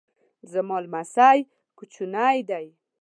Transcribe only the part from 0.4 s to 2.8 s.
زما لمسی کوچنی دی